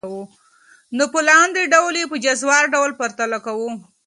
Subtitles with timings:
[0.97, 3.71] نو په لاندي ډول ئي په جزوار ډول پرتله كوو.